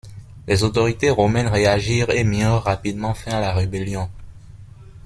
Les 0.47 0.63
autorités 0.63 1.11
romaines 1.11 1.45
réagirent 1.45 2.09
et 2.09 2.23
mirent 2.23 2.63
rapidement 2.63 3.13
fin 3.13 3.33
à 3.33 3.39
la 3.39 3.53
rébellion. 3.53 4.09